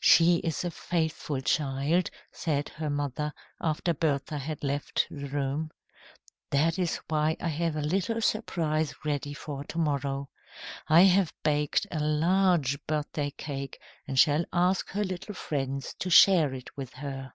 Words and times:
"She 0.00 0.36
is 0.36 0.64
a 0.64 0.70
faithful 0.70 1.42
child," 1.42 2.08
said 2.32 2.70
her 2.70 2.88
mother, 2.88 3.34
after 3.60 3.92
Bertha 3.92 4.38
had 4.38 4.64
left 4.64 5.06
the 5.10 5.26
room. 5.28 5.70
"That 6.48 6.78
is 6.78 6.96
why 7.08 7.36
I 7.42 7.48
have 7.48 7.76
a 7.76 7.82
little 7.82 8.22
surprise 8.22 8.94
ready 9.04 9.34
for 9.34 9.64
to 9.64 9.76
morrow. 9.76 10.30
I 10.88 11.02
have 11.02 11.34
baked 11.42 11.86
a 11.90 12.00
large 12.00 12.82
birthday 12.86 13.32
cake 13.32 13.78
and 14.08 14.18
shall 14.18 14.46
ask 14.50 14.88
her 14.92 15.04
little 15.04 15.34
friends 15.34 15.92
to 15.98 16.08
share 16.08 16.54
it 16.54 16.74
with 16.78 16.94
her. 16.94 17.34